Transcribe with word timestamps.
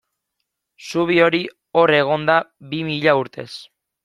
Zubi 0.85 1.17
hori 1.25 1.41
hor 1.83 1.93
egon 1.99 2.27
da 2.31 2.39
bi 2.73 2.81
mila 2.89 3.15
urtez. 3.23 3.49